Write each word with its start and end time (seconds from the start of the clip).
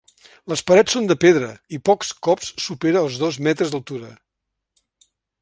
Les 0.51 0.61
parets 0.69 0.95
són 0.95 1.09
de 1.11 1.17
pedra 1.23 1.49
i 1.79 1.79
pocs 1.89 2.09
cops 2.29 2.49
supera 2.69 3.05
els 3.05 3.19
dos 3.25 3.39
metres 3.49 3.77
d'altura. 3.77 4.11